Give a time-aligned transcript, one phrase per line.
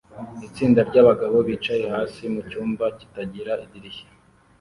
[0.47, 4.07] Itsinda ryabagabo bicaye hasi mucyumba kitagira idirishya